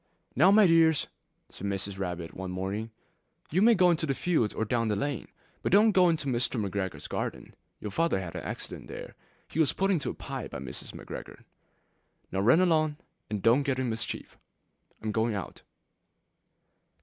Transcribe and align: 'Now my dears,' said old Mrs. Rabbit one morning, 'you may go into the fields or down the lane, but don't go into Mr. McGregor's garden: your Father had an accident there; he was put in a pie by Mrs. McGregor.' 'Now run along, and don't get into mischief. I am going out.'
'Now 0.35 0.49
my 0.49 0.65
dears,' 0.65 1.05
said 1.49 1.63
old 1.67 1.71
Mrs. 1.73 1.99
Rabbit 1.99 2.33
one 2.33 2.49
morning, 2.49 2.89
'you 3.51 3.61
may 3.61 3.75
go 3.75 3.91
into 3.91 4.07
the 4.07 4.15
fields 4.15 4.51
or 4.51 4.65
down 4.65 4.87
the 4.87 4.95
lane, 4.95 5.27
but 5.61 5.71
don't 5.71 5.91
go 5.91 6.09
into 6.09 6.25
Mr. 6.25 6.59
McGregor's 6.59 7.07
garden: 7.07 7.53
your 7.79 7.91
Father 7.91 8.19
had 8.19 8.35
an 8.35 8.41
accident 8.41 8.87
there; 8.87 9.13
he 9.47 9.59
was 9.59 9.73
put 9.73 9.91
in 9.91 10.01
a 10.03 10.13
pie 10.15 10.47
by 10.47 10.57
Mrs. 10.57 10.91
McGregor.' 10.95 11.43
'Now 12.31 12.39
run 12.39 12.61
along, 12.61 12.97
and 13.29 13.43
don't 13.43 13.61
get 13.61 13.77
into 13.77 13.91
mischief. 13.91 14.39
I 15.03 15.05
am 15.05 15.11
going 15.11 15.35
out.' 15.35 15.61